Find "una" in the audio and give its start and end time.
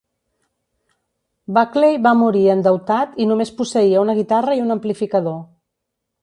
4.07-4.17